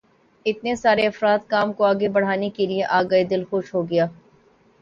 اتنے 0.45 0.73
سارے 0.75 1.05
افراد 1.07 1.39
کام 1.49 1.73
کو 1.73 1.83
آگے 1.85 2.07
بڑھانے 2.15 2.49
کے 2.49 2.65
لیے 2.67 2.83
آ 2.89 3.01
گئے، 3.11 3.23
دل 3.25 3.43
خوش 3.49 3.73
ہو 3.73 3.87
گیا۔ 3.89 4.05